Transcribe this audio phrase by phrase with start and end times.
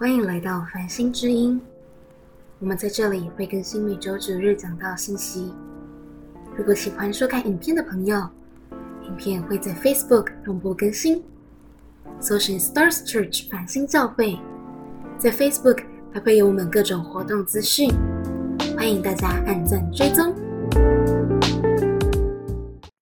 [0.00, 1.60] 欢迎来到繁星之音。
[2.60, 5.52] 我们在这里会更新每周九日讲到信息。
[6.56, 8.16] 如果喜欢收看影片的朋友，
[9.02, 11.24] 影片会在 Facebook 同步更新，
[12.20, 14.38] 搜寻 Stars Church 繁星教会，
[15.18, 15.82] 在 Facebook
[16.14, 17.90] 还会有我们各种活动资讯，
[18.76, 20.32] 欢迎大家按赞追踪。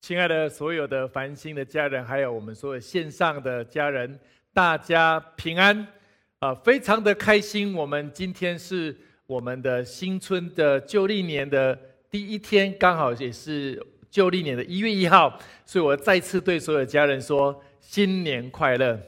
[0.01, 4.19] 亲爱的所有的繁星的家人，还有我们所有线上的家人，
[4.55, 5.87] 大家平安
[6.39, 6.55] 啊！
[6.55, 8.95] 非常的开心，我们今天是
[9.27, 11.79] 我们的新春的旧历年的
[12.11, 19.01] 第一天，刚好也是旧历年的一月一号，所以我再次对所有家人说新年快乐，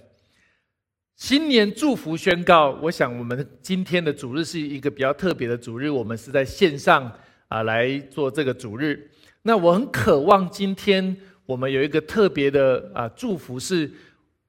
[1.16, 2.70] 新年祝福宣告。
[2.82, 7.12] 我想我们今天的主日是一个比较特别的主日，我们是在线上
[7.48, 9.10] 啊来做这个主日。
[9.42, 13.90] 那我很渴望今天我们有一个特别的啊祝福，是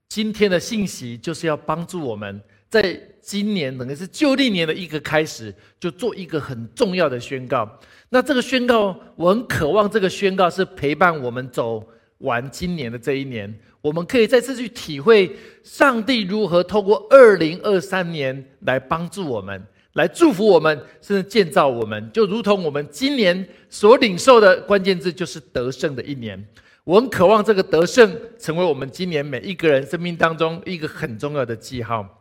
[0.08, 7.70] 今天的信息，就是要帮助我们在今年等于是旧历年的一个开始，就做一个很重要的宣告。
[8.10, 11.84] 那这个宣告，我很渴望这个宣告是陪伴我们走
[12.20, 19.62] 完今年的这一年，我们可以再次去体会上帝如何透过二零二三年来帮助我们。
[19.94, 26.48] 来祝福我们，甚至建造我们，就如同我们今年所领受的关键字，就是得胜的一年。
[26.84, 32.19] 我很渴望这个得胜成为我们今年每一个人生命当中一个很重要的记号。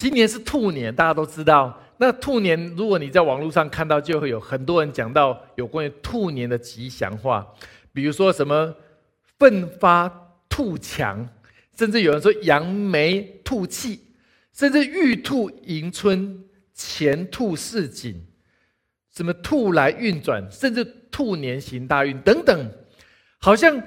[0.00, 1.78] 今年是兔年，大家都知道。
[1.98, 7.46] 那兔年，如果你在网络上看到，就会有很多人讲到有关于兔年的吉祥话，
[7.92, 8.74] 比如说什么
[9.38, 10.10] 奋发
[10.48, 11.28] 兔强，
[11.76, 14.00] 甚至有人说扬眉吐气。
[14.54, 18.26] 甚至玉兔迎春，前兔似锦，
[19.14, 22.70] 什么兔来运转，甚至兔年行大运等等，
[23.38, 23.82] 好像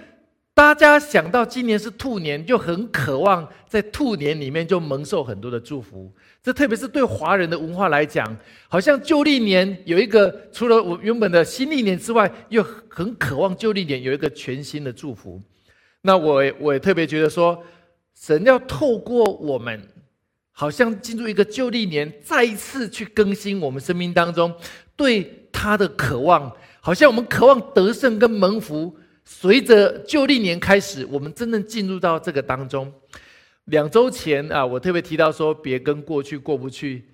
[0.56, 6.12] 大家想到今年是兔年，就很渴望在兔年里面就蒙受很多的祝福。
[6.44, 8.38] 这特别是对华人的文化来讲，
[8.68, 15.42] 好像旧历年有一个除了我原本的新历年之外，又很渴望旧历年有一个全新的祝福。
[16.02, 17.64] 那我我也特别觉得说，
[18.14, 19.82] 神要透过我们。
[20.56, 24.54] 好像进入一个旧历年，再一次去更新我们生命当中
[24.96, 26.52] 对他的渴望。
[26.80, 32.92] 好像我们渴望得胜跟蒙福，随着旧历年开始，我们真正进入到这个当中。
[33.66, 37.06] 两周前啊，我特别提到说，别跟过去过不去，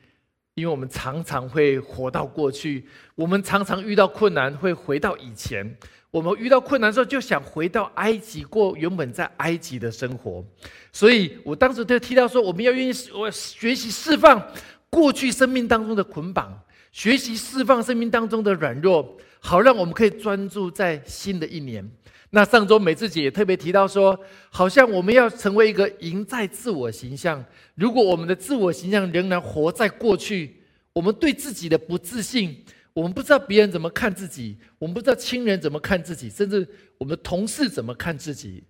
[0.55, 5.77] 因为我们常常会活到过去，我们常常遇到困难会回到以前。
[6.11, 10.43] 我们遇到困难的时候，就想回到埃及过原本在埃及的生活，
[10.91, 14.43] 所以我当时就提到说，我们要愿意我学习释放
[14.89, 16.59] 过去生命当中的捆绑，
[16.91, 21.87] 学习释放生命当中的软弱，好让我们可以专注在新的一年。
[22.31, 24.19] 那上周美智姐也特别提到说，
[24.49, 27.43] 好像我们要成为一个赢在自我形象。
[27.75, 30.57] 如果我们的自我形象仍然活在过去，
[30.93, 32.63] 我们对自己的不自信。
[32.91, 38.63] 我们不知道别人怎么看自己，我们不知道亲人怎么看自己，甚至我们同事怎么看自己，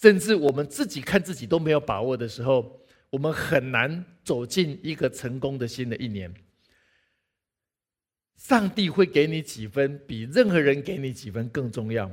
[0.00, 6.32] 甚至我们自己看自己都没有把握的时候，我们很难走进一个成功的新的一年。
[8.36, 12.10] 上帝会给你几分，比任何人给你几分更重要。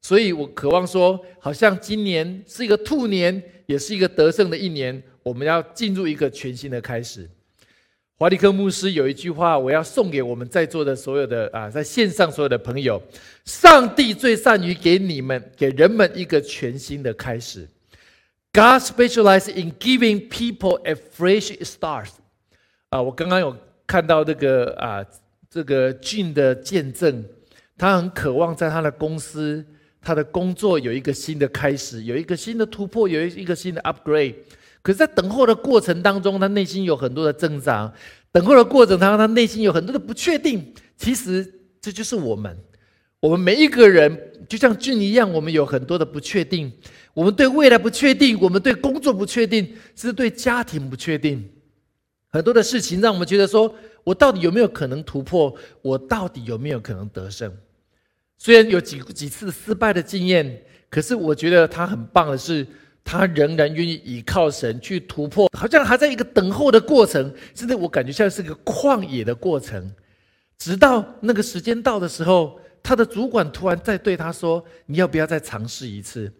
[0.00, 7.28] 所以我渴望说，好像今年是一个兔年，也是一个得胜的一年，我们要进入一个全新的开始。
[8.16, 13.00] 华利克牧师有一句话，我要送给我们在座的所有的啊，在线上所有的朋友：
[13.44, 17.68] 上帝最善于给你们、给人们一个全新的开始。
[18.52, 22.08] God specializes in giving people a fresh start。
[22.88, 25.04] 啊，我刚刚有看到这个啊，
[25.48, 27.24] 这个俊的见证，
[27.76, 29.64] 他很渴望在他的公司、
[30.00, 34.34] 他的工作有一个新的开始，有一个新的突破，有一一个新的 upgrade。
[34.80, 37.92] 可是，在等候的过程当中，他内心有很多的挣扎；
[38.30, 40.72] 等候的过程当中，他内心有很多的不确定。
[40.96, 41.46] 其实，
[41.80, 42.56] 这就是我们，
[43.20, 44.16] 我们每一个人，
[44.48, 46.72] 就像俊一样，我们有很多的不确定。
[47.12, 51.50] 我们对未来不确定，我们对工作不确定，是对家庭不确定。
[52.30, 53.74] 很多的事情让我们觉得说：
[54.04, 55.52] 我到底有没有可能突破？
[55.82, 57.52] 我到底有没有可能得胜？
[58.38, 62.66] 虽然有几几次失败的经验，可是我觉得他很棒的是。
[63.10, 69.90] 他仍然愿意依靠神去突破，好像还在一个等候的过程，甚至我感觉像是一个旷野的过程。
[70.58, 76.30] 直到那个时间到的时候，他的主管突然再对他说：“你要不要再尝试一次？”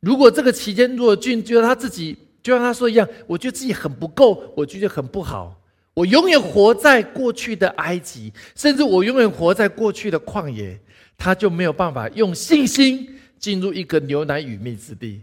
[0.00, 5.62] 如果这个期间，若俊觉得他自己就像他说一样，我觉得自己很不够，我觉得很不好，
[5.94, 10.78] 我永远活在过去的埃及，甚至我永远活在过去的旷野，
[11.16, 15.22] 他就没有办法用信心进入一个牛奶与蜜之地。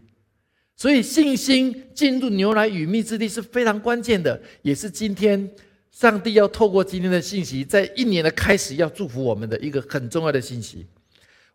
[0.75, 5.49] 所以信心进入牛奶与蜜之地是非常关键的，也是今天
[5.91, 10.85] 上帝要透过今天的信息，在一年的开始要祝福我们的一个很重要的信息。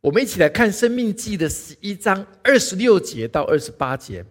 [0.03, 4.23] 我们一起来看《生命记》的十一章二十六节到二十八节，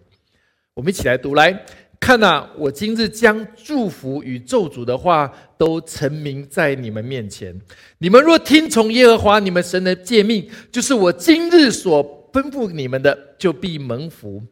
[0.75, 1.65] 我们一起来读来。
[2.03, 7.57] 看呐，我今日将祝福与咒诅的话都陈明在你们面前。
[7.99, 14.43] 你们若听从耶和华你们神的诫命，就是我今日所吩咐你们的，就必蒙福。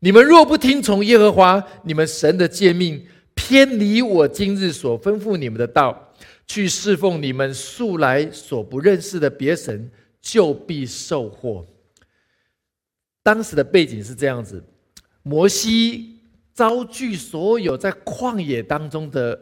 [0.00, 3.06] 你们若不听从耶和华你们神的诫命，
[3.36, 6.12] 偏离我今日所吩咐你们的道，
[6.48, 9.88] 去侍奉你们素来所不认识的别神，
[10.20, 11.64] 就必受祸。
[13.22, 14.60] 当时的背景是这样子：
[15.22, 16.15] 摩西。
[16.56, 19.38] 遭拒所有在旷野当中的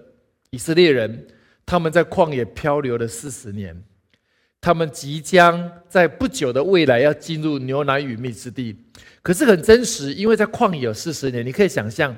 [0.50, 1.28] 以色列人，
[1.64, 3.80] 他们在旷野漂流了四十年，
[4.60, 8.76] 他们即将在不久的未来要进入牛奶与蜜之地。
[9.22, 12.16] 可是很真实，因为在旷野有四十年，你可以想象，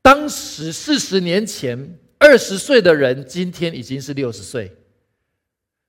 [0.00, 4.74] 当时四十年前二十岁的人，今天已经是六十岁。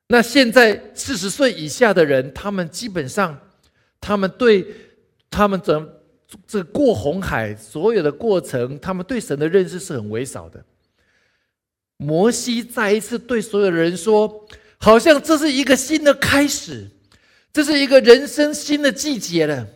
[0.09, 3.39] 那现在四十岁以下的人，他们基本上，
[4.01, 4.67] 他们对
[5.29, 5.89] 他们怎？
[6.45, 10.63] 这过红海所有的过程，他们对神的认识是很微少的。
[11.97, 14.47] 摩西再一次对所有人说
[14.77, 16.87] ：“好像这是一个新的开始，
[17.51, 19.67] 这是一个人生新的季节了。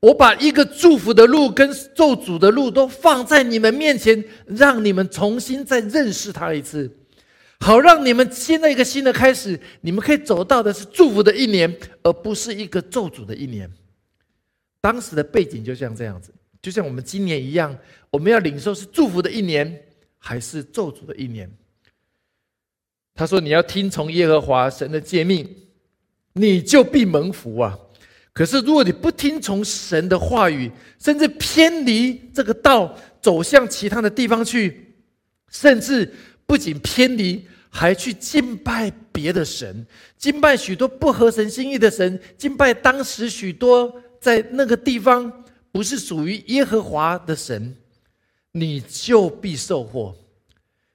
[0.00, 6.90] 我把一个祝福的路跟咒诅的路都放在你们面前，让你们重新再认识他一次，
[7.60, 13.70] 好让你们现在一个新的开始，你们可以走到的是祝福的一年，而不是一个咒诅的一年。”
[14.84, 17.74] 当时的背景就像这样子，就像我们今年一样，
[18.10, 19.82] 我们要领受是祝福的一年，
[20.18, 21.50] 还是咒诅的一年？
[23.14, 25.48] 他说：“你要听从耶和华神的诫命，
[26.34, 27.78] 你就必蒙福啊！
[28.34, 34.94] 可是如果你不听从神的话语，甚至偏离这个道，走向其他的地方去，
[35.48, 36.12] 甚至
[36.44, 39.86] 不仅偏离，还去敬拜别的神，
[40.18, 43.90] 敬拜许多不合神心意的神，敬拜当时许多。”
[44.24, 45.30] 在那个地方
[45.70, 47.76] 不是属于耶和华的神，
[48.52, 50.14] 你就必受祸。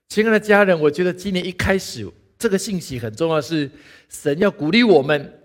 [0.08, 2.10] 亲爱的家人，我觉得今年一开始
[2.40, 3.70] 这个信息很重要，是
[4.10, 5.42] 神要鼓励我们，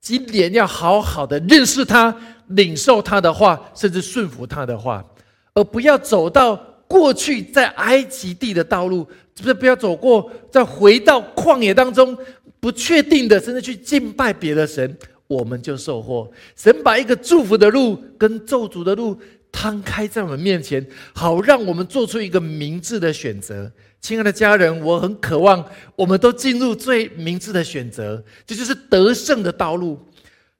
[0.00, 2.16] 今年要好好的认识他，
[2.50, 5.04] 领受他的话，甚至顺服他的话，
[5.52, 6.54] 而不要走到
[6.86, 12.16] 过去在埃及地的道路，不是不要走过，再回到旷野当中
[12.60, 14.96] 不确定的，甚至去敬拜别的神。
[15.26, 16.30] 我们就受获。
[16.54, 19.18] 神把一个祝福的路跟咒诅的路
[19.50, 23.72] 摊开在我们面前，好让我们做出一个明智的选择。
[24.00, 25.64] 亲爱的家人，我很渴望
[25.96, 29.98] 我们都进入最明智的选择，这就是得胜的道路。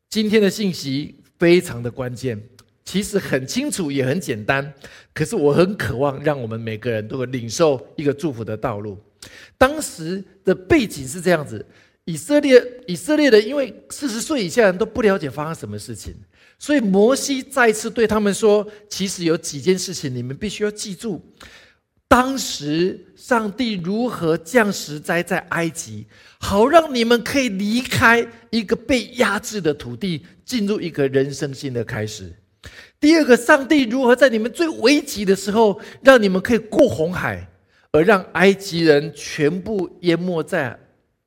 [0.09, 2.41] 今天的信息非常的关键，
[2.85, 4.73] 其实很清楚也很简单，
[5.13, 8.99] 可是我很渴望让我们每个人都会领受一个祝福的道路。
[9.59, 11.65] 当时的背景是这样子。
[12.07, 16.15] 以色列以色列的，因为四十岁以下人都不了解发生什么事情，
[16.57, 21.21] 所以摩西再次对他们说：“其实有几件事情你们必须要记住。
[22.07, 26.07] 当时上帝如何降十灾在埃及，
[26.39, 32.33] 好让你们可以离开一个被压制的土地，进入一个人生新的开始。
[33.01, 37.49] 第二个，上帝如何在你们最危急的时候，让你们可以过红海，
[37.91, 40.79] 而让埃及人全部淹没在。”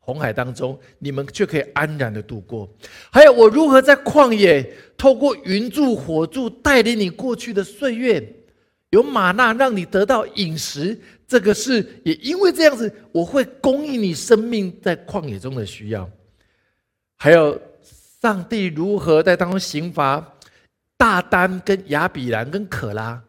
[0.10, 2.68] 红海当中，你们却可以安然的度过。
[3.12, 8.34] 还有，我如何在旷野透过云柱火柱带领你过去的岁月，
[8.90, 11.00] 有玛纳让你得到饮食。
[11.28, 16.10] 这个是也因为这样子，我会供应你生命在旷野中的需要。
[17.18, 17.62] 还有，
[18.20, 20.36] 上帝如何在当中刑罚
[20.98, 23.22] 大丹跟亚比兰跟可拉，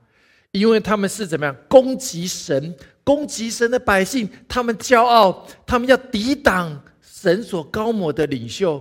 [0.53, 2.75] 因为他们是怎么样攻击神。
[3.11, 8.81] 攻击神的百姓，他们骄傲，他们要抵挡神所高抹的领袖，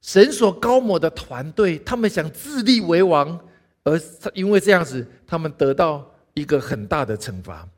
[0.00, 3.38] 神所高抹的团队，他们想自立为王，
[3.84, 4.00] 而
[4.32, 7.68] 因为这样子，他们得到一个很大的惩罚。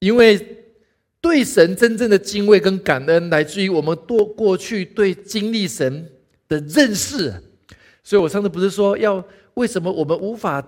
[0.00, 0.64] 因为
[1.20, 6.10] 对神真正的敬畏跟感恩，来自于我们多过去对经历神
[6.48, 7.32] 的认识。
[8.02, 10.60] 所以我上次不是说要为什么我们无法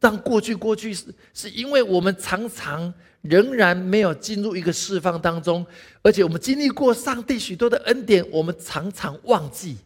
[0.00, 2.92] 让过去过去，是是因为我们常常。
[3.22, 5.66] 仍然没有进入一个释放当中，
[6.00, 9.76] 而且我们经历过上帝许多的恩典，我们常常忘记，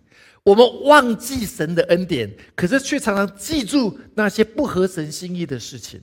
[0.44, 6.00] 我们忘记神的恩典，可是却常常记住那些不合神心意的事情。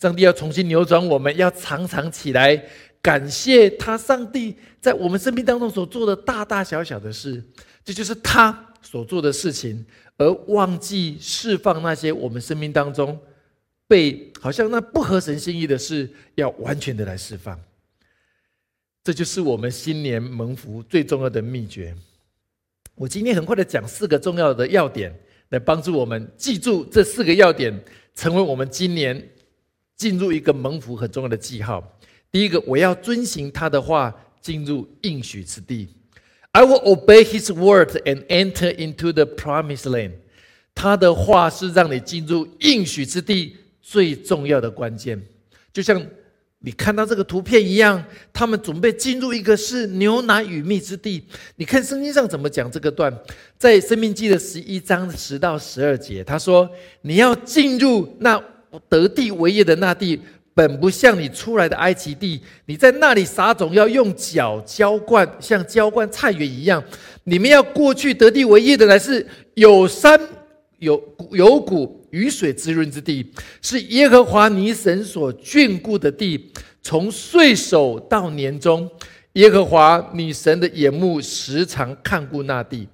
[0.00, 2.60] 上帝要重新扭转，我们要常常起来
[3.02, 7.42] 感谢他，上帝在我们生命当中所做的大大小小的事，
[7.84, 9.84] 这就是他所做的事情，
[10.18, 13.18] 而忘记释放那些我们生命当中
[13.86, 17.58] 被好像那不合神心意的事，要完全的来释放。
[19.02, 21.96] 这就是我们新年蒙福最重要的秘诀。
[22.94, 25.10] 我今天很快的讲四个重要的要点，
[25.48, 27.82] 来帮助我们记住这四个要点，
[28.14, 29.30] 成为我们今年
[29.96, 31.82] 进入一个蒙福很重要的记号。
[32.32, 35.88] 第一个，我要遵行他的话，进入应许之地。
[36.52, 40.12] I will obey His word and enter into the promised land。
[40.74, 45.20] 他的话是让你进入应许之地最重要的关键。
[45.72, 46.00] 就像
[46.60, 51.24] 你看到这个图片一样，他们准备进入一个是牛奶与蜜之地。
[51.56, 53.12] 你看圣经上怎么讲这个段？
[53.58, 56.70] 在生命记的十一章十到十二节，他说
[57.02, 58.42] ：“你要进入那
[58.88, 60.20] 得地为业的那地。”
[60.60, 66.84] 本不像你出来的埃及地，你在那里撒种要用脚浇灌，像浇灌菜园一样。
[67.24, 70.20] 你们要过去得地为业的，乃是有山
[70.78, 76.52] 有有谷、雨水滋润之地，是耶和华你神所眷顾的地。
[76.82, 78.86] 从岁首到年终，
[79.32, 82.86] 耶和华你神的眼目时常看顾那地。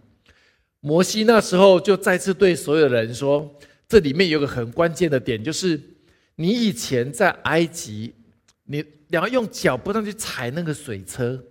[0.78, 3.52] 摩西那时候就再次对所有人说
[3.88, 5.80] ：“这里面有个很关键的点，就是。”
[6.36, 8.14] 你以前在埃及，
[8.64, 11.42] 你你要用脚不断去踩那个水车，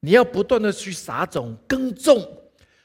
[0.00, 2.26] 你要不断的去撒种耕种，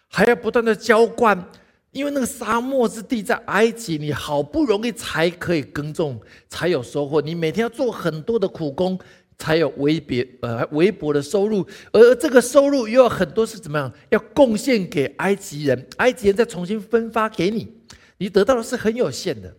[0.08, 1.50] 还要不断的浇灌，
[1.92, 7.20] 因为那个沙漠之地在埃及，你好不容易才可以耕种，才有收获。
[7.22, 9.00] 你每天要做很多的苦工，
[9.40, 13.92] 才有微别呃微薄的收入，而这个收入又有很多是怎么样？
[14.10, 17.68] 要贡献给埃及人，埃及人再重新分发给你，
[18.18, 19.56] 你得到的是很有限的。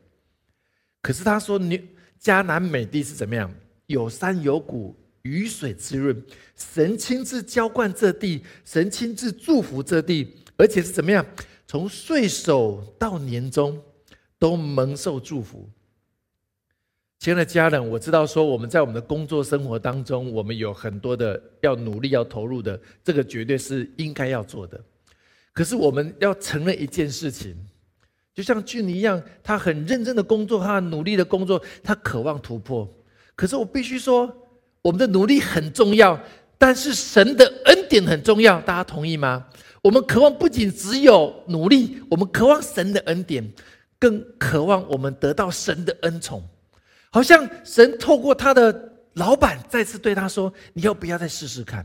[1.03, 1.81] 可是他说：“你
[2.21, 3.51] 迦南美地是怎么样？
[3.87, 6.23] 有山有谷，雨水滋润，
[6.55, 11.25] 神亲自浇灌这地，神亲自祝福这地，而且是怎么样？
[11.67, 13.83] 从岁首到年终，
[14.39, 15.69] 都蒙受祝福。”
[17.19, 24.79] 亲爱的家人，我知道说我们在我们的工作生活当中，我们有很多的要努力要投入的，这个绝对是应该要做的。
[25.53, 27.57] 可是我们要承认一件事情。
[28.35, 32.89] 就像俊尼一样，他很认真的工作，他努力的工作，他渴望突破。
[33.35, 34.31] 可是我必须说，
[34.83, 36.19] 我们的努力很重要，
[36.57, 38.61] 但是神的恩典很重要。
[38.61, 39.47] 大家同意吗？
[39.83, 43.51] 我们渴望不仅只有努力，我们渴望神的恩典，
[43.99, 46.47] 更渴望我们得到神的恩宠。
[47.11, 51.85] 好像神透过他的老板再次对他说：“你要不要再试试看？”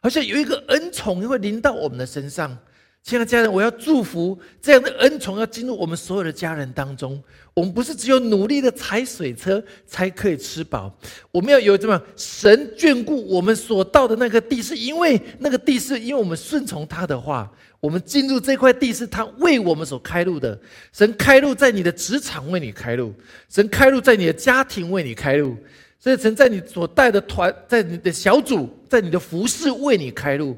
[0.00, 2.56] 好像有一个恩宠会临到我们的身上。
[3.02, 7.20] 亲爱的家人，我要祝福这样的恩宠要进入我们所有的家人当中。
[7.52, 10.90] 我们不是只有努力的踩水车才可以吃饱，
[11.32, 20.58] 我们要有这么神眷顾我们所到的那个地，是因为那个地是因为我们顺从他的话，我们进入这块地是他为我们所开路的。
[20.92, 23.12] 神开路在你的职场为你开路，
[23.50, 25.56] 神开路在你的家庭为你开路，
[25.98, 30.56] 所以神在你所带的团，在你的小组，在你的服饰为你开路。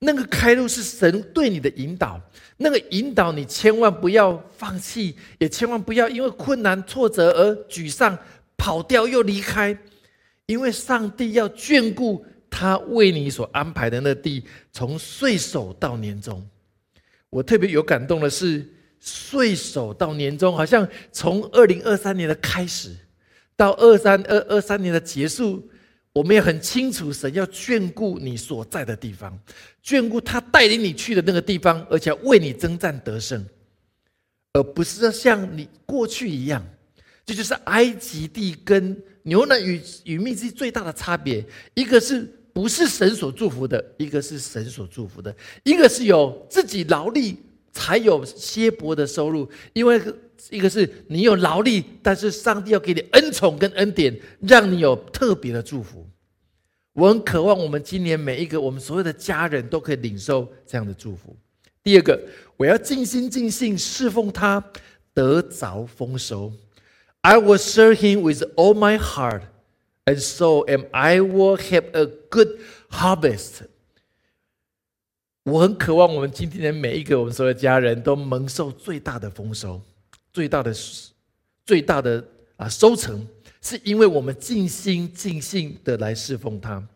[0.00, 2.20] 那个开路是神对你的引导，
[2.58, 8.16] 那个引导你千万不要放弃，也千万不要因为困难挫折而沮丧，
[8.56, 9.76] 跑掉又离开，
[10.46, 16.46] 因为上帝要眷顾他为你所安排的那地，从岁首到年终。
[17.30, 18.64] 我特别有感动的是，
[19.00, 22.94] 岁首到年终，好像从二零二三年的开始，
[23.56, 25.68] 到二三二二三年的结束。
[26.12, 29.38] 我们也很清楚，神要眷顾你所在的地方，
[29.84, 33.44] 眷顾他带领你去的那个地方，而且为你征战得胜，
[34.52, 36.64] 而不是像你过去一样。
[37.24, 42.22] 这就是埃及地跟牛奶与与蜜之最大的差别：一个是
[42.54, 45.30] 不是神所祝福的，一个是神所祝福的；
[45.62, 47.36] 一个是有自己劳力
[47.72, 50.00] 才有歇薄的收入，因为。
[50.50, 56.06] 一个是你有劳力，但是上帝要给你恩宠跟恩典，让你有特别的祝福。
[56.92, 61.36] 我很渴望我们今年每一个我们所有的家人都可以领受这样的祝福。
[61.82, 62.18] 第二个，
[62.56, 64.64] 我要尽心尽性侍奉他，
[65.12, 66.52] 得着丰收。
[67.22, 69.42] I will serve Him with all my heart,
[70.06, 72.60] and so am I will have a good
[72.90, 73.66] harvest。
[75.48, 79.80] 我很渴望我们今天的每一个我们所有家人都蒙受最大的丰收。
[80.30, 80.74] 最大的、
[81.64, 82.22] 最大的
[82.56, 83.26] 啊收成，
[83.62, 86.86] 是因为我们尽心尽性的来侍奉他。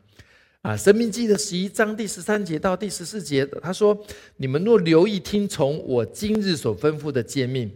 [0.60, 3.98] 啊，《生命记》的十一章第十三节到第十四节，他说
[4.36, 7.72] ：“你们若留意听从我今日所吩咐的诫命，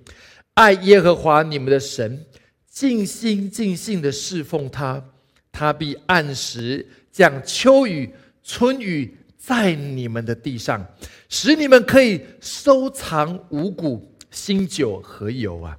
[0.55, 2.25] 爱耶和华你们的神，
[2.71, 5.03] 尽心尽性的侍奉他，
[5.51, 8.11] 他必按时降秋雨、
[8.45, 9.17] 春雨
[9.47, 10.85] 在你们的地上，
[11.29, 15.79] 使你们可以收藏五谷。”新酒和油啊！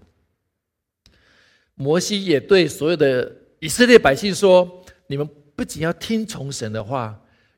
[1.75, 7.15] 摩西也对所有的以色列百姓说：“你们不仅要听从神的话，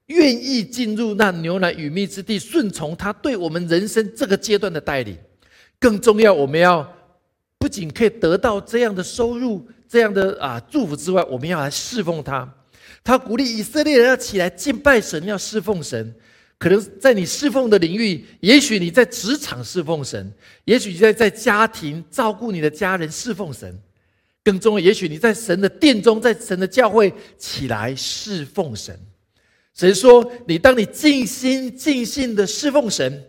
[0.08, 5.18] 愿意进入那牛奶与蜜之地，顺从他对我们人生这个阶段的带领，
[5.80, 6.86] 更重要，我们要
[7.58, 12.54] 不仅可以得到这样的收入、这样的啊祝福之外，我们要来侍奉他。
[13.04, 16.14] 他鼓励以色列人要起来敬拜神，要侍奉神。”
[16.60, 20.30] 可能在你侍奉的领域，也许你在职场侍奉神，
[20.66, 23.80] 也许你在在家庭照顾你的家人侍奉神，
[24.44, 28.94] 更重要，也许你在神的殿中，在神的教会起来侍奉神。
[29.74, 33.24] 神说：“你当你尽心尽性的侍奉神，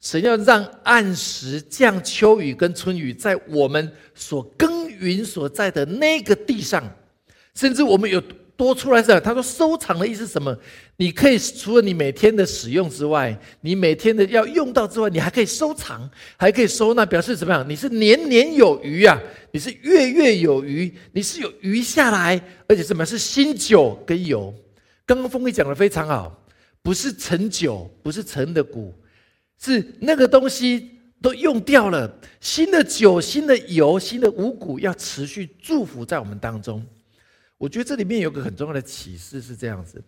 [0.00, 6.88] 神要让按时降秋雨跟春雨在我们所耕耘所在的那个地上，
[7.56, 8.22] 甚至我们有。”
[8.56, 10.56] 多出来是，他说收藏的意思是什么？
[10.96, 17.68] 你可以除了你每天的使用之外，你每天的要用到之外，你还可以收藏，还可以收纳，表示怎么样？
[17.68, 24.54] 你是年年有余啊，你是月月有余，你是有余下来，而且什么是新酒跟油？
[25.04, 26.44] 刚刚峰会讲的非常好，
[26.82, 28.94] 不是陈酒，不是陈的谷，
[29.58, 30.90] 是那个东西
[31.20, 36.84] 都用掉了，新的酒、新的油、新的五谷要持续祝福在我们当中。
[37.62, 40.02] 我觉得这里面有个很重要的启示是这样子：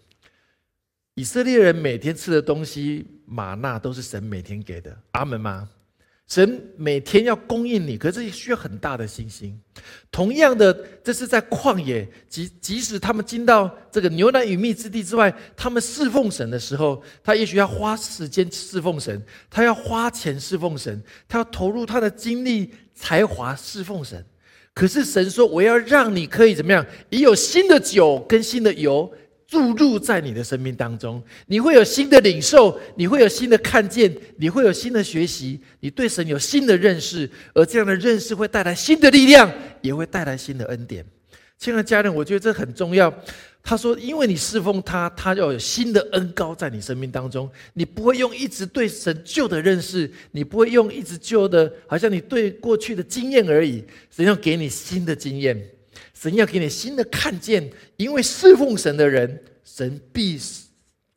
[1.14, 4.98] 以色列人每天吃的东西，玛纳都是神每天给的。
[5.12, 5.68] 阿门吗？
[6.26, 9.56] 神每天要供应你，可是需要很大的信心。
[10.10, 24.26] 同样的，这是在旷野，即即使他们进到这个牛奶与蜜之地之外，他们侍奉神的时候，他也许要花时间侍奉神，他要花钱侍奉神，他要投入他的精力、才华侍奉神。
[24.74, 26.84] 可是神说：“我要让你可以怎么样？
[27.08, 29.08] 也有新的酒跟新的油
[29.46, 39.48] 注入在你的生命当中，你会有新的领受，你会有新的看见，你会有新的学习，你对神有新的认识，而这样的认识会带来新的力量，
[39.80, 41.06] 也会带来新的恩典。”
[41.64, 43.10] 亲爱的家人，我觉得这很重要。
[43.62, 47.50] 他说：“因为你侍奉他，他要有新的恩高在你生命当中。
[47.72, 53.82] 你不会用一直对神旧的认识，你不会用一直旧的，好像你对过去的经验而已。
[54.10, 55.58] 神要给你新的经验，
[56.12, 57.72] 神要给你新的看见。
[57.96, 60.38] 因为侍奉神的人，神必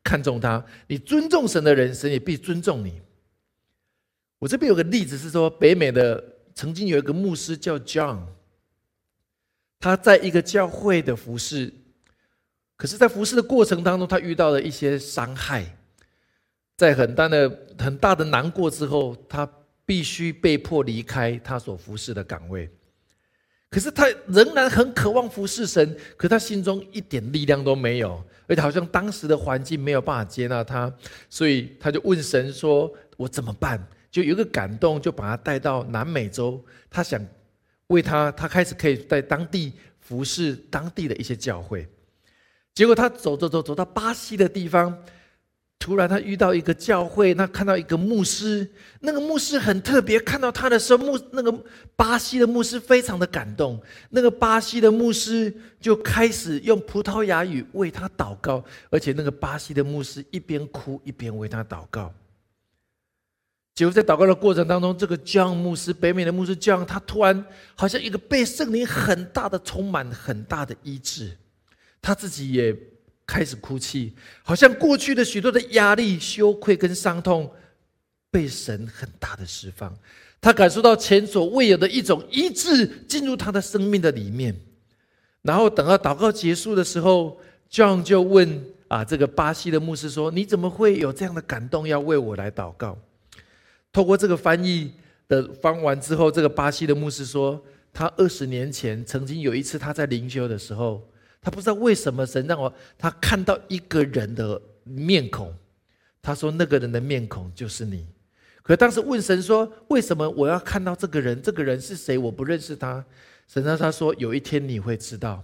[0.02, 3.02] 看重他；你尊重神的人，神也必尊重你。
[4.38, 8.20] 我这边有个例子是说，北美的曾经有一个牧师叫 John，
[9.80, 11.72] 他在一个教会的服饰。
[12.76, 15.64] 可是，在服侍的过程当中，他遇到了一些伤害，
[16.76, 19.48] 在很大的、很大的难过之后，他
[19.84, 22.70] 必须被迫离开他所服侍的岗位。
[23.68, 30.92] 可是，他仍然很渴望服侍神，可他心中一点力量都没有，而且好像当时的环境没有办法接纳他，
[31.28, 37.20] 所以他就问神说：“我怎么办？”就有一个感动，就把他带到南美洲，他想
[37.88, 41.86] 为他，他开始可以在当地服侍当地的一些教会。
[42.74, 44.96] 结果他走走走走到巴西的地方，
[45.80, 48.68] 突然他遇到一个教会，他看到一个牧师，
[49.00, 50.18] 那个牧师很特别。
[50.20, 51.52] 看到他的时候，牧那个
[51.96, 53.80] 巴西的牧师非常的感动。
[54.10, 62.12] 那个巴西的牧师就开始用葡萄牙语为他祷告，而且那个巴西的牧师一边哭一边为他祷告。
[63.78, 67.44] 结果在祷告的过程当中，这个 John 牧师，北美的牧师 John，他突然
[67.76, 71.36] 好像一个被圣灵很大的充满，很大的医治。
[72.02, 72.76] 他自己也
[73.24, 77.48] 开始哭泣，好像过去的许多的压力、羞愧跟伤痛
[78.32, 79.96] 被神很大的释放。
[80.40, 84.60] 他感受到前所未有的一种医治进入他的生命的里面。
[85.42, 92.98] 然后等到祷告结束的时候，John 就问啊，这个巴西的牧师说：“你怎么会有这样的感动，要为我来祷告？”
[93.98, 94.92] 透过这个翻译
[95.26, 97.60] 的翻完之后，这个巴西的牧师说
[97.92, 101.02] ：“他二十年前曾经有一次他在灵修的时候。”
[101.42, 105.52] 他不知道为什么神让我他看到一个人的面孔，
[106.22, 108.06] 他说那个人的面孔就是你。
[108.62, 111.42] 可当时问神说：“为什么我要看到这个人？
[111.42, 112.16] 这个人是谁？
[112.16, 113.04] 我不认识他。”
[113.52, 115.42] 神让他说：“有一天你会知道，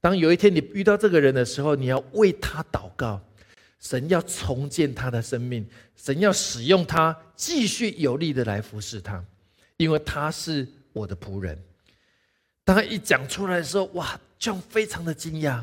[0.00, 3.22] 当有一天你遇到这个人的时候，你要为他祷告，
[3.80, 9.24] 神要重建他的生命，神要使用他继续有力的来服侍他，
[9.76, 11.62] 因为他是我的仆人。”
[12.64, 15.62] 当他一讲出来的时候，哇！John 非常的惊讶，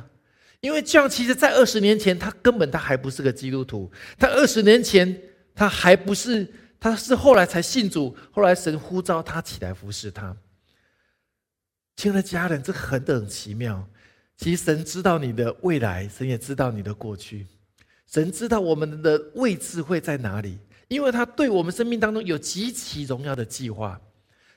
[0.59, 3.91] 因为 John 其实在二十年前，他根本他还不是个基督徒。
[4.19, 5.19] 他二十年前，
[5.55, 6.47] 他还不是，
[6.79, 10.37] 他是后来才信主，后来神呼召他起来服侍他。
[11.95, 13.87] 亲爱的家人，这很很奇妙。
[14.37, 17.47] 其实神知道你的未来，神也知道你的过去，
[18.11, 20.57] 神知道我们的位置会在哪里，
[20.89, 23.99] 因为他对我们生命当中有极其荣耀的计划。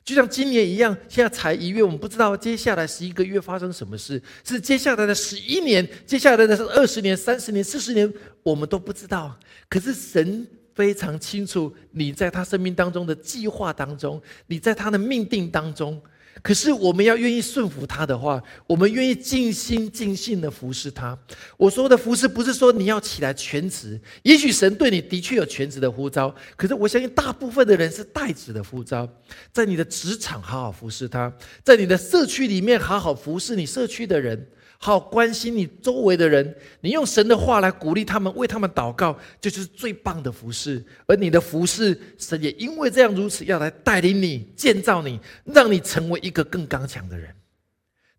[0.04, 8.12] 就像今年一样，现在才一月，我们不知道接下来十一个月发生什么事，是接下来的十一年，接下来的是二十年、三十年、四十年，
[8.42, 9.38] 我们都不知道。
[9.68, 16.02] 可是神非常清楚，你在他生命当中的计划当中，你在他的命定当中。
[16.44, 21.18] 可是我们要愿意顺服他的话，我们愿意尽心尽性的服侍他。
[21.56, 23.98] 我说的服侍，不是说你要起来全职。
[24.24, 29.08] 也许神对你的确有全职的呼召，可是我相信大部分的人是代职的呼召。
[29.54, 31.32] 在你的职场好好服侍他，
[31.64, 34.46] 在你的社区里面好好服侍你社区的人。
[34.78, 40.84] 好关心你周围的人，你用神的话来鼓励他们，为他们祷告，这就是最棒的服饰。
[41.06, 47.34] 而你的服饰，神也因为这样如此，要来带领你、建造你，让你成为一个更刚强的人。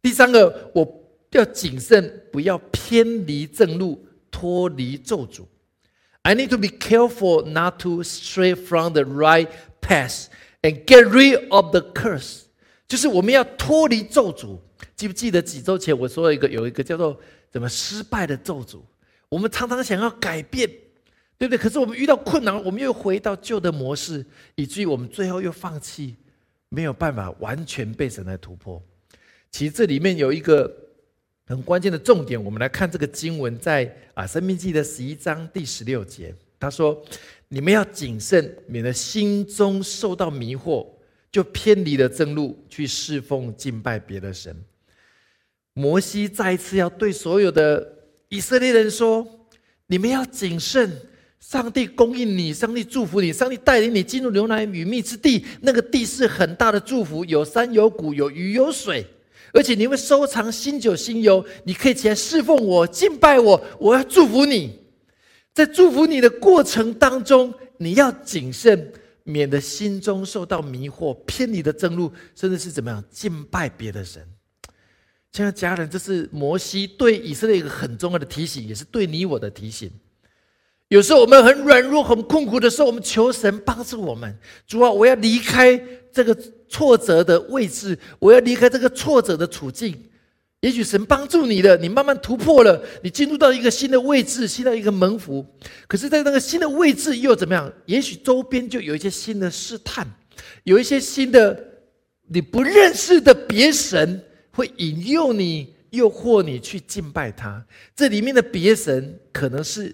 [0.02, 0.88] 第三个，我
[1.32, 5.46] 要谨慎，不要偏离正路，脱离咒诅。
[6.24, 9.50] I need to be careful not to stray from the right
[9.82, 10.26] path
[10.64, 12.46] and get rid of the curse。
[12.88, 14.60] 就是我们要脱离咒诅。
[14.96, 17.20] 记不记得几周前我说了一个有一个叫做
[17.52, 18.80] 怎么失败的咒诅？
[19.28, 20.70] 我们常常想要改变，
[21.38, 21.58] 对不对？
[21.58, 26.16] 可是我们遇到困难，我们又回到旧的模式，以至于我们最后又放弃，
[26.70, 28.82] 没有办法完全被神来突破。
[29.52, 30.74] 其实这里面有一个
[31.46, 37.04] 很关键的重点，我们来看这个经文，在啊《生命记》的十一章第十六节，他说
[37.50, 40.88] ：“你们要谨慎，免得心中受到迷惑，
[41.32, 44.56] 就偏离了正路，去侍奉敬拜别的神。”
[45.76, 47.86] 摩西再一次要对所有的
[48.30, 49.28] 以色列人说
[49.88, 50.90] ：“你们要谨慎，
[51.42, 55.46] 上帝供应你，上帝祝福你，上帝带领你进入牛奶与蜜之地。
[55.60, 59.06] 那个地是很大的祝福，有山有谷，有鱼有水，
[59.52, 61.46] 而且你会收藏新酒新油。
[61.66, 63.62] 你可以起来侍奉我，敬拜我。
[63.78, 64.80] 我要祝福你，
[65.54, 74.26] 在祝福你的过程当中，你要谨慎，免得心中受到迷惑，偏离的正路，甚至是怎么样敬拜别的神。”
[75.36, 79.92] 亲爱的家人，这是摩西对以色列一个很重要的提醒，也是对你我的提醒。
[80.88, 84.34] 有时候我们很软弱、很困苦的时候，我们求神帮助我们。
[84.66, 85.78] 主啊，我要离开
[86.10, 86.34] 这个
[86.70, 90.06] 挫折的位置，我要离开这个挫折的处境。
[90.62, 95.46] 也许神帮助你了，你慢慢突破了，你进入到一个新的位置，新的一个门户。
[95.86, 97.70] 可是，在那个新的位置又怎么样？
[97.88, 100.08] 也许周边就有一些新的试探，
[100.64, 101.62] 有一些新的
[102.30, 104.24] 你不认识的别神。
[104.56, 107.64] 会引诱你、诱惑你去敬拜他。
[107.94, 109.94] 这里面的别神可能是，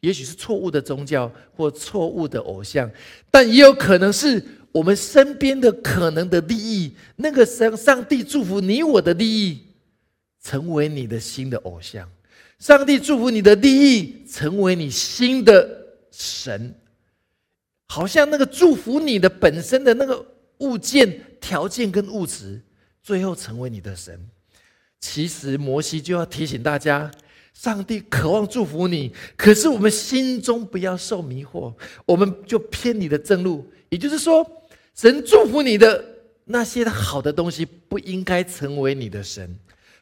[0.00, 2.88] 也许是错误的宗教或错误的偶像，
[3.28, 6.94] 但也有可能是我们身边的可能的利益。
[7.16, 9.58] 那个神上帝祝福你我的利益，
[10.40, 12.06] 成为你的新的偶像；
[12.60, 15.68] 上帝祝福你的利益，成为你新的
[16.12, 16.72] 神。
[17.88, 20.24] 好像那个祝福你的本身的那个
[20.58, 22.60] 物件、条件跟物质。
[23.08, 24.28] 最后成为你的神，
[25.00, 27.10] 其实摩西就要提醒大家：
[27.54, 31.72] 上帝渴望祝福你，可是我们心中不要受迷惑，
[32.04, 33.66] 我们就偏离了正路。
[33.88, 34.46] 也就是说，
[34.94, 36.04] 神祝福你的
[36.44, 39.58] 那些好的东西，不应该成为你的神，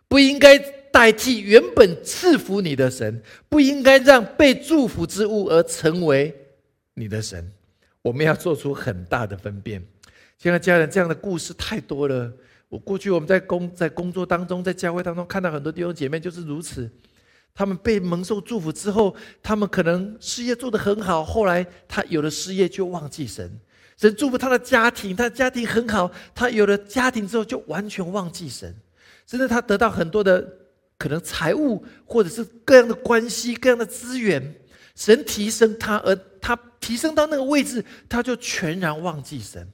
[0.09, 0.59] 不应该
[0.91, 6.35] 代替原本赐福你的神，不应该让被祝福之物而成为
[6.95, 7.53] 你的神。
[8.03, 9.81] 我们要做出很大的分辨。
[10.39, 12.33] 现在家人，这样的故事太多了。
[12.79, 16.91] 过去我们在工在工作当中，在教会当中看到很多弟兄姐妹就是如此，
[17.55, 23.51] 他们被蒙受祝福之后，他们可能事业做得很好，后来他有了事业就忘记神，
[23.97, 28.75] 神祝福他的家庭，他的家庭很好，他有了家庭之后就完全忘记神，
[29.27, 30.47] 甚至他得到很多的
[30.99, 34.55] 可能财物或者是各样的关系、各样的资源，
[34.95, 39.67] 神提升他，而他提升到那个位置，他就全然忘记神，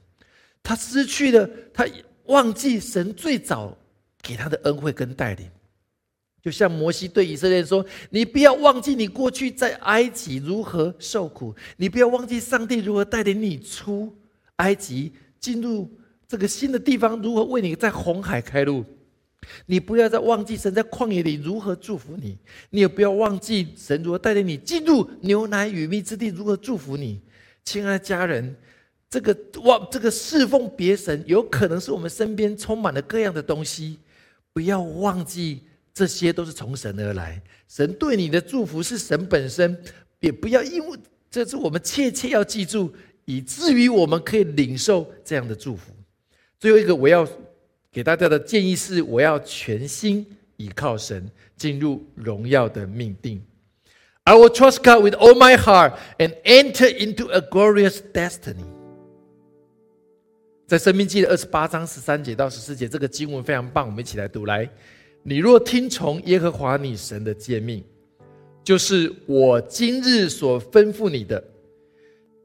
[0.61, 1.85] 他失去了他。
[2.25, 3.77] 忘记神最早
[4.21, 5.49] 给他的恩惠跟带领，
[6.41, 14.15] 就像摩西对以色列说：“你不要忘记你过去在埃及如何受苦，你不要忘记上帝如何带领你出
[14.57, 15.91] 埃及，进入
[16.27, 18.85] 这个新的地方，如何为你在红海开路。
[19.65, 22.37] 你不要再忘记神在旷野里如何祝福你，
[22.69, 27.21] 你也不要忘记神如何带领你进入牛奶与蜜之地，如何祝福你，
[27.65, 28.55] 亲爱的家人。”
[29.13, 33.99] 这个忘这个侍奉别神，有可能是我们身边充满了各样的东西。
[34.51, 35.61] 不要忘记，
[35.93, 37.39] 这些都是从神而来。
[37.67, 39.77] 神对你的祝福是神本身，
[40.19, 40.97] 也不要因为
[41.29, 42.91] 这是我们切切要记住，
[43.25, 45.91] 以至于我们可以领受这样的祝福。
[46.59, 47.27] 最后一个，我要
[47.91, 50.25] 给大家的建议是：我要全心
[50.57, 53.39] 倚靠神，进入荣耀的命定。
[54.23, 58.65] I will trust God with all my heart and enter into a glorious destiny.
[60.73, 64.47] 在生命记的二十八章十三节到十四节，这个经文非常棒，我们一起来读。
[64.47, 64.67] 来，
[65.21, 67.83] 你若听从耶和华你神的诫命，
[68.63, 71.43] 就是我今日所吩咐你的，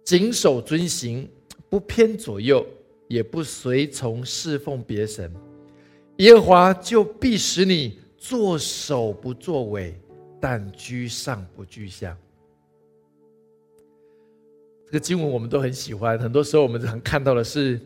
[0.05, 1.27] 谨守遵行，
[1.71, 2.67] 不偏左右，
[3.07, 5.33] 也不随从侍奉别神，
[6.19, 9.99] 耶和华就必使你作首不作尾，
[10.39, 12.15] 但居上不居下。
[14.85, 17.81] 这个经文我们都很喜欢，很多时候我们常看到的是。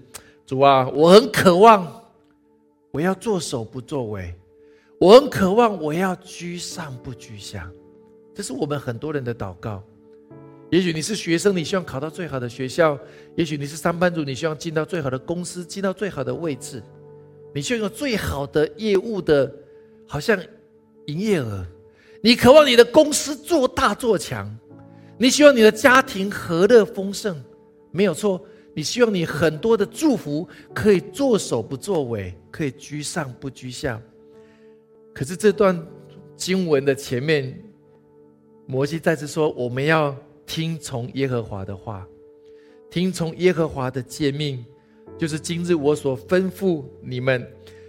[0.46, 2.02] 主啊，我很渴望，
[2.90, 4.34] 我要做首不作尾，
[4.98, 7.70] 我很渴望我要居上不居下，
[8.34, 9.82] 这是我们很多人的祷告。
[10.70, 12.98] 也许你是学生，你希望考到最好的学校；
[13.36, 16.82] 也许你是上班族，你希望进到最好的公司，进到最好的位置，
[17.54, 19.50] 你希望有最好的业务的，
[20.06, 20.38] 好像
[21.06, 21.64] 营业额。
[22.22, 24.48] 你渴望你的公司做大做强，
[25.18, 27.42] 你希望你的家庭和乐丰盛，
[27.90, 28.42] 没有错。
[28.74, 34.00] 你希望你很多的祝福可以作首不作尾，可以居上不居下。
[35.12, 35.78] 可是这段
[36.36, 37.62] 经文的前面，
[38.64, 42.06] 摩西再次说：“我们要听从耶和华的话，
[42.90, 44.64] 听从耶和华的诫命，
[45.18, 47.46] 就是今日我所吩咐你们，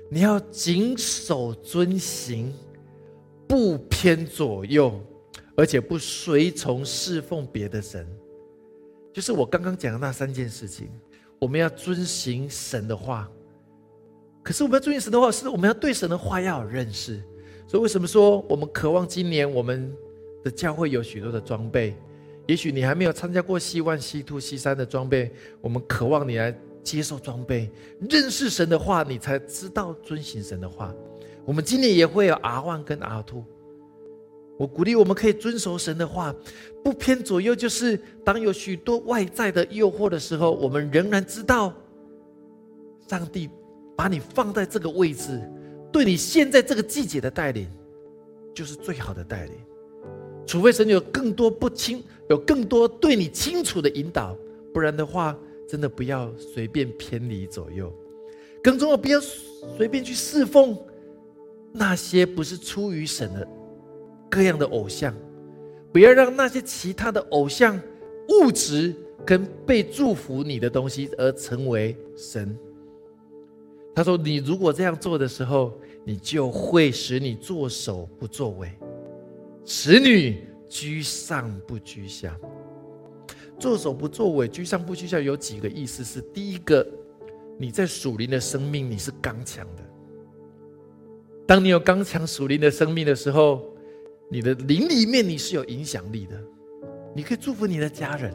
[0.09, 2.53] 你要谨守遵行，
[3.47, 4.99] 不偏左右，
[5.55, 8.05] 而且不随从侍奉别的神。”
[9.13, 10.89] 就是我刚刚讲的那三件事情，
[11.39, 13.29] 我们要遵行神的话。
[14.41, 17.21] 可是我们要遵行神的话，是我们要对神的话要有认识。
[17.67, 19.95] 所以为什么说我们渴望今年我们
[20.43, 21.95] 的教会有许多的装备？
[22.47, 27.69] 也许你还没有参加过西万、西兔、西三的装备，我们渴望你来接受装备，
[28.09, 30.93] 认识神的话，你才知道遵行神的话。
[31.45, 33.45] 我们今年也会有 R 万跟 R two。
[34.57, 36.33] 我鼓励我们可以遵守神的话，
[36.83, 37.55] 不偏左右。
[37.55, 41.73] 就是当有许多外在的诱惑的时候，我们仍然知道，
[43.07, 43.49] 上帝
[43.95, 45.41] 把你放在这个位置，
[45.91, 47.67] 对你现在这个季节的带领，
[48.53, 49.53] 就是最好的带领。
[50.45, 54.37] 除非神有更多不清，有更多对你清楚的引导，
[54.73, 55.35] 不然的话，
[55.67, 57.91] 真的不要随便偏离左右。
[58.61, 59.19] 更重要，不要
[59.77, 60.77] 随便去侍奉
[61.71, 63.47] 那些不是出于神的。
[64.33, 65.13] 各样的偶像，
[65.91, 67.79] 不要让那些其他的偶像、
[68.29, 72.57] 物质跟被祝福你的东西而成为神。
[73.93, 78.71] 他说：“你如果这样做的时候，你就会使你作首不作尾，
[79.65, 82.35] 使女居上不居下。
[83.59, 86.03] 作首不作尾，居上不居下，有几个意思？
[86.03, 86.83] 是第一个，
[87.59, 89.83] 你在属灵的生命你是刚强的。
[91.45, 93.63] 当你有刚强属灵的生命的时候。”
[94.29, 96.39] 你的灵里面你是有影响力的，
[97.15, 98.33] 你可以祝福你的家人。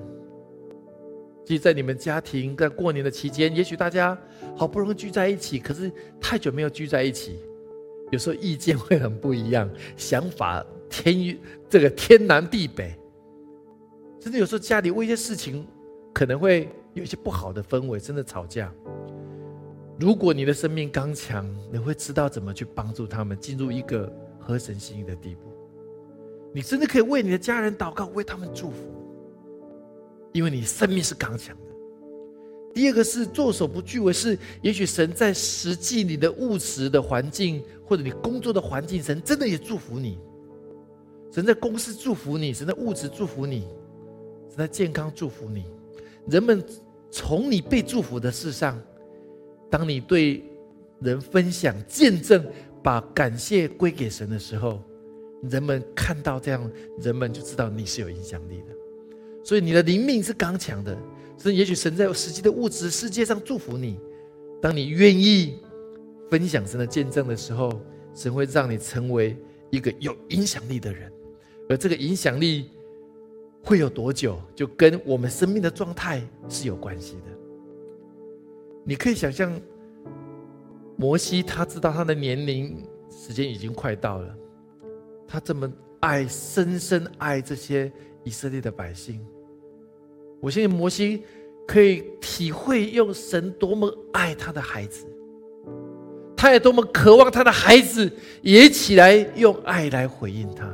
[1.45, 4.17] 即在你们家庭在过年的期间，也许大家
[4.55, 7.39] 好不容易聚在一起，可是太久没有聚在一起，
[8.13, 11.39] 有时候意见会很不一样，想法天
[11.71, 12.95] 这个天南地北，
[14.21, 15.67] 甚至有时候家里为一些事情
[16.13, 18.71] 可能会有一些不好的氛围，真的吵架。
[19.99, 25.48] 如果你的生命刚强，你会知道怎么去帮助他们进入一个合神心意的地步。
[26.53, 28.77] 你真的可以为你的家人祷告，为他们祝福，
[30.33, 31.63] 因为你生命是刚强的。
[32.75, 40.19] 第二个是做手不惧为是，也许神在实际你的物质的环境或者你工作的环境，神真的也祝福你。
[41.33, 43.67] 神在公司祝福你，神在物质祝福你，
[44.49, 45.65] 神在健康祝福你。
[46.29, 46.65] 人们
[47.11, 48.81] 从你被祝福的事上，
[49.71, 50.45] 当你对
[51.01, 52.45] 人分享见证，
[52.83, 54.83] 把感谢归给神的时候。
[55.43, 56.71] 人们看到这样，
[57.01, 58.75] 人们就知道你是有影响力的，
[59.45, 60.97] 所以你的灵命是刚强的。
[61.37, 63.97] 所以，也许神在实际的物质世界上祝福你。
[64.61, 65.61] 当你愿意
[66.29, 67.81] 分享神的见证的时候，
[68.13, 69.37] 神会让你成为
[69.71, 71.13] 一个有影响力的人。
[71.69, 72.69] 而这个影响力
[73.63, 77.23] 会有多久，就跟我们生命的状态是有关系的。
[78.83, 79.61] 你可以想象，
[80.97, 84.37] 摩西他知道他的年龄时间已经快到了。
[85.29, 87.93] 他这么爱，深深爱这些
[88.25, 89.25] 以色列的百姓。
[90.41, 91.23] 我相信摩西
[91.67, 95.05] 可以体会用神多么爱他的孩子，
[96.35, 98.11] 他也多么渴望他的孩子
[98.41, 100.67] 也起来用爱来回应他。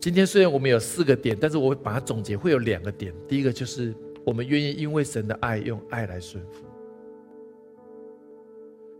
[0.00, 3.12] 今天虽然我们有四个点，但是我把它总结会有两个点。
[3.26, 6.67] 第一个就是我们愿意因为神的爱，用爱来顺服。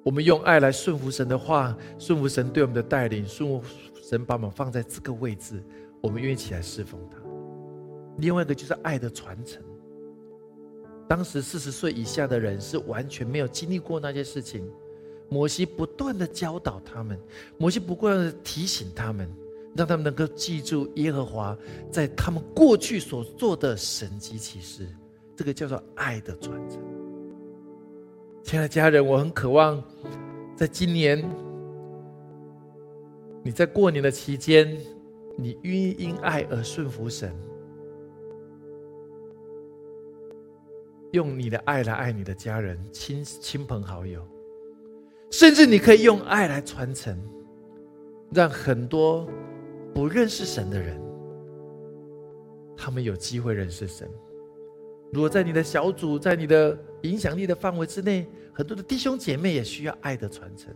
[0.09, 3.63] 我们用爱来顺服神的话，顺服神对我们的带领，顺服
[4.03, 5.63] 神把我们放在这个位置，
[6.01, 7.19] 我们愿意起来侍奉他。
[8.17, 9.63] 另外一个就是爱的传承，
[11.07, 14.67] 当时四十岁以下的人是完全没有经历过那些事情。
[15.29, 17.21] 摩西不断的教导他们，
[17.59, 19.31] 摩西不断的提醒他们，
[19.77, 21.55] 让他们能够记住耶和华
[21.93, 24.89] 在他们过去所做的神迹奇事。
[25.37, 26.88] 这个叫做爱的传承。
[28.49, 29.79] 亲爱的家人，我很渴望
[30.57, 31.23] 在今年
[33.43, 34.75] 你在过年的期间，
[35.37, 37.31] 你愿意因爱而顺服神，
[41.13, 44.27] 用你的爱来爱你的家人、亲亲朋好友。
[45.31, 47.21] 甚至你可以用爱来传承，
[48.33, 49.29] 让很多
[49.93, 50.99] 不认识神的人，
[52.75, 54.09] 他们有机会认识神。
[55.13, 58.27] 如果在你的小组、在你的影响力的范围之内，
[58.59, 60.75] 很多的弟兄姐妹也需要爱的传承。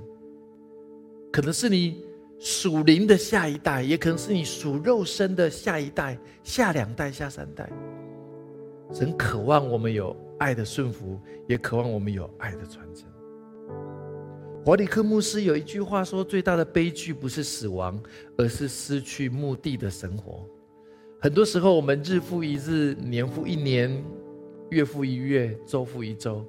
[1.33, 2.05] 可能是你
[2.39, 7.69] 属灵的下一代，也可能是你属肉身的下一代、下两代、下三代。
[8.93, 11.19] 神渴望我们有爱的顺服，
[11.49, 13.09] 也渴望我们有爱的传承。
[14.65, 18.01] 华里克牧师有一句话说：“最大的悲剧不是死亡，
[18.37, 20.47] 而是失去目的的生活。”
[21.21, 24.05] 很多时候，我们日复一日，年复一年，
[24.71, 26.45] 月复一月，周复一周，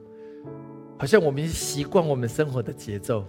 [0.97, 3.25] 好像我们习惯我们生活的节奏，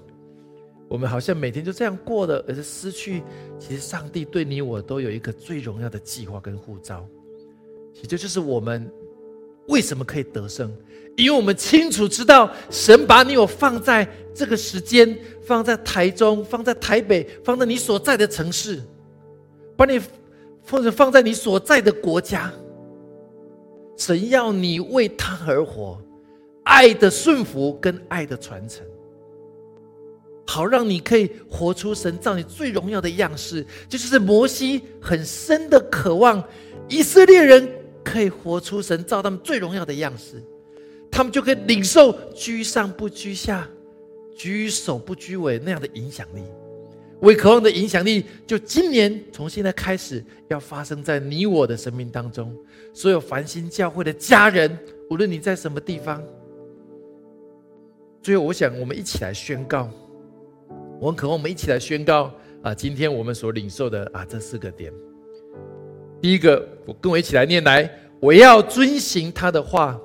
[0.88, 3.22] 我们好像每天就这样过的，而是失去。
[3.58, 7.06] 其实，上帝对你我都有一个最荣耀的计划跟护照，
[7.92, 8.90] 其实这就是我们
[9.68, 10.72] 为什么可以得胜。
[11.16, 18.82] 因为我们清楚知道，神把你我放在这个时间，放在台中，放在台北，放在你所在的城市，
[19.76, 20.00] 把你
[20.68, 22.52] 或者放在你所在的国家。
[23.96, 26.02] 神要你为他而活，
[26.64, 28.84] 爱的顺服跟爱的传承，
[30.46, 33.64] 好让你可以活出神造你最荣耀的样式。
[33.88, 36.42] 就是摩西很深的渴望，
[36.88, 37.68] 以色列人
[38.02, 40.42] 可以活出神造他们最荣耀的样式。
[41.10, 43.68] 他们就可以领受居上不居下、
[44.36, 46.42] 居首不居尾那样的影响力。
[47.20, 52.54] 为渴望的影响力，就今年从现在开始要发生在你我的生命当中。
[52.92, 54.76] 所有繁星教会的家人，
[55.08, 56.22] 无论你在什么地方，
[58.24, 59.86] 最后我想我们一起来宣告。
[60.98, 62.32] 我很渴望我们一起来宣告
[62.62, 62.74] 啊！
[62.74, 64.90] 今天我们所领受的啊这四个点。
[66.22, 70.00] 第一个，我跟我一起来念来，我要遵行他的话。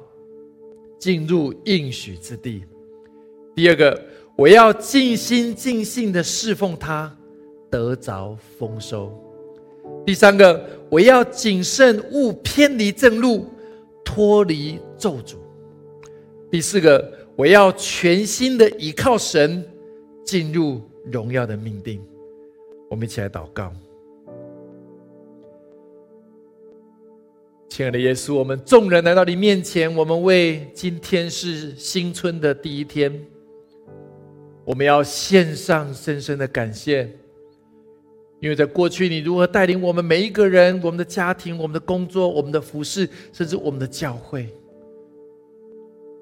[1.00, 2.66] 进入应许之地。
[3.56, 3.98] 第二个，
[4.36, 7.16] 我要尽心尽性的侍奉他，
[7.70, 9.10] 得着丰收。
[10.06, 13.48] 第三个，我要谨慎勿偏离正路，
[14.04, 15.36] 脱离咒诅。
[16.52, 19.64] 第四个，我要全心的依靠神，
[20.26, 22.04] 进入荣耀的命定。
[22.90, 23.72] 我们一起来祷告。
[27.70, 33.26] 亲爱的耶稣，我们众人来到你面前，我们为今天是新春的第一天，
[34.66, 37.10] 我们要献上深深的感谢，
[38.42, 44.50] 因为在过去你如何带领我们每一个人、我们的家庭、我们的工作、我们的服饰，甚至我们的教会，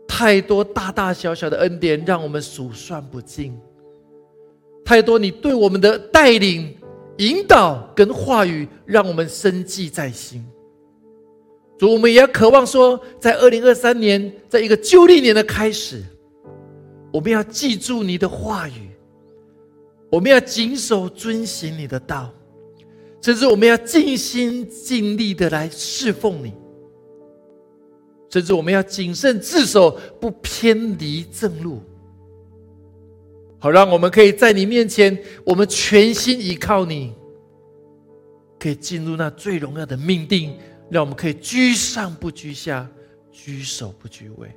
[0.07, 3.55] 太多大大小小的恩典让我们数算不尽，
[4.85, 6.75] 太多你对我们的带领、
[7.17, 10.43] 引导跟话语，让我们深记在心。
[11.77, 16.01] 主，我们也要渴望说，在二零二三年，在一个旧历年的开始，
[17.11, 18.89] 我们要记住你的话语，
[20.09, 22.33] 我们要谨守遵行你的道，
[23.21, 26.51] 甚至我们要尽心尽力的来侍奉你，
[28.37, 31.81] 甚至我们要谨慎自守，不偏离正路，
[33.57, 37.15] 好让我们可以在你面前，我们全心依靠你，
[38.59, 40.55] 可以进入那最荣耀的命定。
[40.91, 42.87] 让我们可以居上不居下，
[43.31, 44.47] 居首不居尾。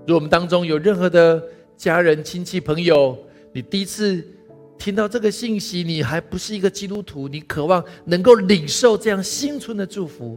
[0.00, 1.40] 如果我们当中有任何的
[1.76, 3.16] 家人、亲戚、朋友，
[3.52, 4.26] 你第一次
[4.76, 10.36] 听到这个信息，你还不是一个基督徒，你渴望能够领受这样新春的祝福，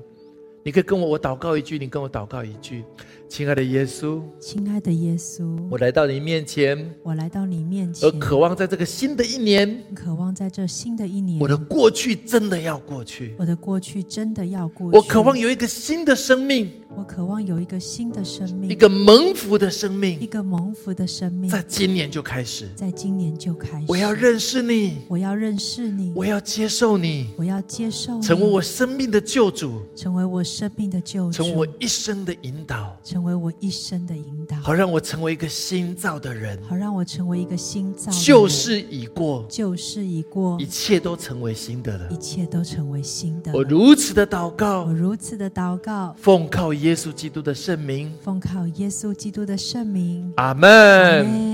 [0.65, 2.83] 你可以跟我我祷告一句，你跟我祷告一句。
[3.27, 16.71] 亲爱的耶稣，亲爱的耶稣，我来到你面前，我来到你面前，而渴望在这个新的一年，渴望在这新的一年，我的过去真的要过去，我的过去真的要过去，我渴望有一个新的生命。
[16.97, 23.85] 我渴望有一个新的生命，一个蒙福的生命，一个蒙福的生命，在今年就开始，在今年就开始。
[23.89, 38.11] 我要认识你，我要认识你，我要接受你，我要接受，成为我生命的救主，成为我生命的救主，成为我一生的引导，成为我一生的引导，好让我成为一个新造的人，好让我成为一个新造。
[38.11, 43.53] 旧事已过，旧事已过，一切都成为新的了，一切都成为新的。
[43.53, 50.33] 我如此的祷告，我如此的祷告，奉靠耶稣基督的圣名，奉靠耶稣基督的圣名。
[50.35, 51.53] 阿门。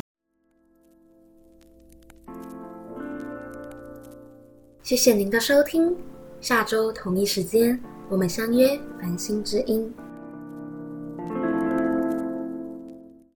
[4.82, 5.96] 谢谢您的收听，
[6.42, 9.94] 下周同一时间我们相约《繁星之音》。